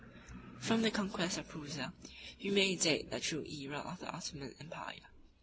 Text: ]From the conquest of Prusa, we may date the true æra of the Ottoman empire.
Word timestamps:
]From 0.67 0.81
the 0.81 0.89
conquest 0.89 1.37
of 1.37 1.47
Prusa, 1.47 1.93
we 2.43 2.49
may 2.49 2.75
date 2.75 3.11
the 3.11 3.19
true 3.19 3.43
æra 3.43 3.85
of 3.85 3.99
the 3.99 4.11
Ottoman 4.11 4.55
empire. 4.59 5.11